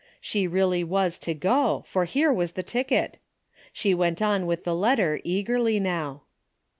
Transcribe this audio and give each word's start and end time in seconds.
She 0.19 0.47
really 0.47 0.83
was 0.83 1.19
to 1.19 1.35
go, 1.35 1.83
for 1.85 2.05
here 2.05 2.33
was 2.33 2.53
the 2.53 2.63
ticket. 2.63 3.19
She 3.71 3.93
went 3.93 4.19
on 4.19 4.47
with 4.47 4.63
the 4.63 4.73
letter 4.73 5.21
eagerly 5.23 5.79
now. 5.79 6.23